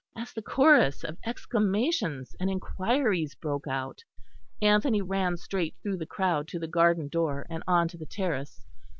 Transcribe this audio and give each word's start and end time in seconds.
As 0.15 0.33
the 0.33 0.41
chorus 0.41 1.03
of 1.03 1.19
exclamations 1.27 2.35
and 2.39 2.49
inquiries 2.49 3.35
broke 3.35 3.67
out, 3.67 4.03
Anthony 4.59 4.99
ran 4.99 5.37
straight 5.37 5.75
through 5.83 5.97
the 5.97 6.07
crowd 6.07 6.47
to 6.47 6.57
the 6.59 6.65
garden 6.65 7.07
door, 7.07 7.45
and 7.51 7.61
on 7.67 7.87
to 7.89 7.97
the 7.97 8.07
terrace. 8.07 8.65